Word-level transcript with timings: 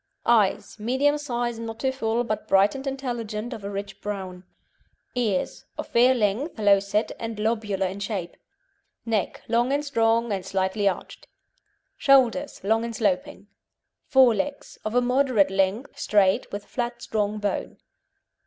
EYES 0.25 0.79
Medium 0.79 1.15
size, 1.19 1.59
not 1.59 1.79
too 1.79 1.91
full, 1.91 2.23
but 2.23 2.47
bright 2.47 2.73
and 2.73 2.87
intelligent, 2.87 3.53
of 3.53 3.63
a 3.63 3.69
rich 3.69 4.01
brown. 4.01 4.43
EARS 5.15 5.65
Of 5.77 5.89
fair 5.89 6.15
length, 6.15 6.57
low 6.57 6.79
set, 6.79 7.11
and 7.19 7.37
lobular 7.37 7.87
in 7.87 7.99
shape. 7.99 8.35
NECK 9.05 9.43
Long, 9.47 9.79
strong, 9.83 10.33
and 10.33 10.43
slightly 10.43 10.87
arched. 10.87 11.27
SHOULDERS 11.99 12.63
Long 12.63 12.83
and 12.83 12.95
sloping. 12.95 13.45
FORE 14.07 14.33
LEGS 14.33 14.79
Of 14.83 14.95
a 14.95 15.01
moderate 15.01 15.51
length, 15.51 15.99
straight, 15.99 16.51
with 16.51 16.65
flat 16.65 17.03
strong 17.03 17.37
bone. 17.37 17.77